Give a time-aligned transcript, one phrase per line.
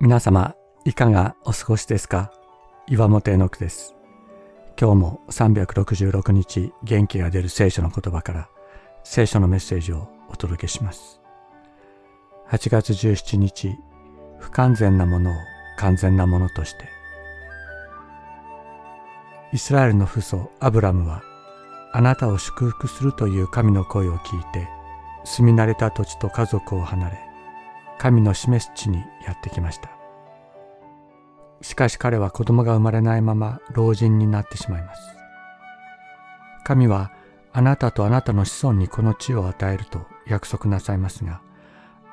[0.00, 2.32] 皆様、いかがお過ごしですか？
[2.88, 3.94] 岩本絵の句です。
[4.78, 8.48] 今日も366日元気が出る聖書の言葉から
[9.04, 11.20] 聖書のメッセージをお届けします。
[12.50, 13.76] 8月17日、
[14.40, 15.34] 不完全なものを
[15.78, 16.88] 完全なものとして。
[19.52, 21.22] イスラエルの父祖アブラムは
[21.92, 24.68] あなたを祝福するという神の声を聞いて
[25.24, 27.18] 住み慣れた土地と家族を離れ
[27.98, 29.90] 神の示す地にやってきました。
[31.62, 35.00] しかし彼は子供が生まれないまま老人になってしまいます。
[36.64, 37.10] 神は
[37.52, 41.40] あなたとあなたの子孫にこの地を与えると約束なさいますが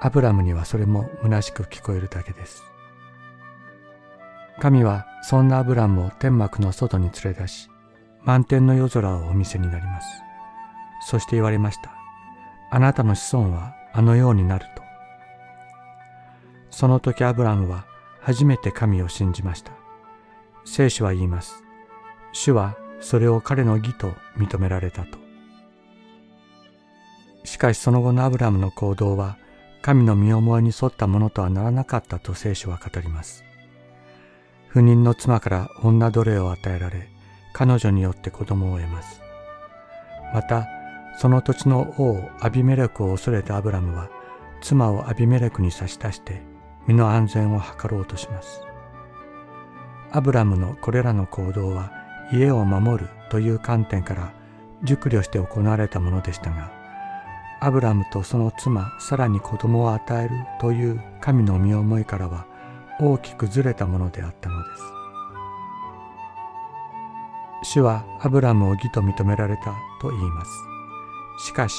[0.00, 2.62] アブラムにはそれも虚しく聞こえるだけです。
[4.60, 7.70] 神はそんなアブラムを天幕の外に連れ出し
[8.22, 10.06] 満天の夜空をお見せになります。
[11.06, 11.90] そして言われました。
[12.70, 14.79] あなたの子孫はあのようになると。
[16.80, 17.84] その時アブラムは
[18.22, 19.72] 初めて神を信じました。
[20.64, 21.62] 聖書は言います。
[22.32, 25.18] 主はそれを彼の義と認められたと。
[27.44, 29.36] しかしその後のアブラムの行動は
[29.82, 33.44] 神の身思いに沿ったものとはならなかったと聖書は語ります。
[34.68, 37.10] 不妊の妻から女奴隷を与えられ、
[37.52, 39.20] 彼女によって子供を得ます。
[40.32, 40.66] また、
[41.18, 44.08] その土地の王アビメレクを恐れたアブラムは、
[44.62, 46.48] 妻をアビメレクに差し出して
[46.86, 48.62] 身の安全を図ろうとします。
[50.12, 51.92] アブラムのこれらの行動は
[52.32, 54.32] 家を守るという観点から
[54.82, 56.72] 熟慮して行われたものでしたが、
[57.60, 62.46] アブラムとその妻、さらに子供を与えるという神の身思いからは
[62.98, 64.82] 大きくずれたものであったのです。
[67.62, 70.50] 主はアブラムを義と認められたと言います。
[71.46, 71.74] しかし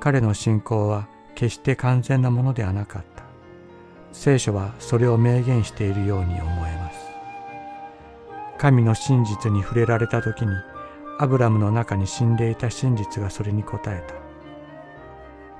[0.00, 3.29] 彼の信仰は決して完全なものではなかった。
[4.12, 6.98] 聖書はそれを明言しているように思えます。
[8.58, 10.52] 神の真実に触れられた時に
[11.18, 14.14] アブラムの中に死んでいた真実がそれに応えた。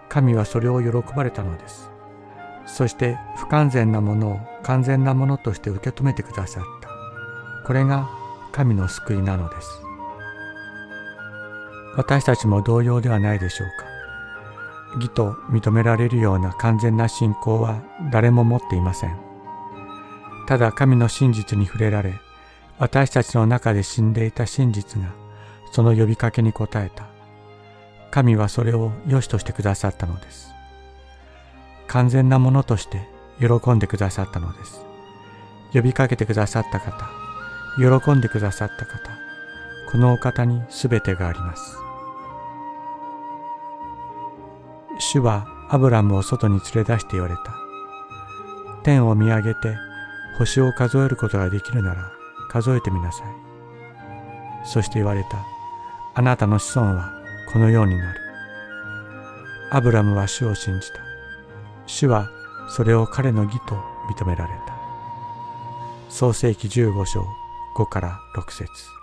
[0.08, 1.90] 神はそれを喜ばれたのです。
[2.66, 6.90] そして不完全なものを完全なものとして受け止めてくださった。
[7.66, 8.08] これが
[8.52, 9.68] 神の救いなのです。
[11.96, 13.89] 私たちも同様ではないでしょうか。
[14.96, 19.16] 義と認められるような完全な信仰は誰も持っていません。
[20.46, 22.20] ただ神の真実に触れられ、
[22.78, 25.08] 私たちの中で死んでいた真実が
[25.70, 27.06] その呼びかけに応えた。
[28.10, 30.50] 神はそれを良しとしてくださったのです。
[31.86, 33.08] 完全なものとして
[33.38, 34.80] 喜んでくださったのです。
[35.72, 37.08] 呼びかけてくださった方、
[37.76, 39.10] 喜んでくださった方、
[39.92, 41.76] このお方に全てがあります。
[45.00, 47.54] 主はアブラムを外に連れ出して言われた。
[48.82, 49.76] 天を見上げて
[50.38, 52.10] 星を数えることができるなら
[52.50, 53.26] 数えてみなさい。
[54.64, 55.28] そして言われた。
[56.14, 57.12] あなたの子孫は
[57.52, 58.20] このようになる。
[59.70, 61.00] アブラムは主を信じた。
[61.86, 62.28] 主は
[62.68, 63.76] それを彼の義と
[64.14, 64.74] 認められた。
[66.08, 67.24] 創世紀15章
[67.76, 68.99] 5から6節